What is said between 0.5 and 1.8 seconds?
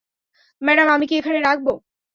Madam, আমি কি এখানে রাখবো?